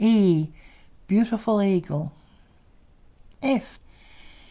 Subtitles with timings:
[0.03, 0.51] e!
[1.07, 2.11] Beautiful eagle!